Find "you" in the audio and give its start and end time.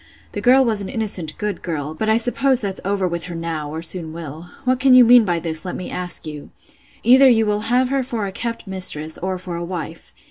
4.95-5.05, 6.25-6.49, 7.29-7.45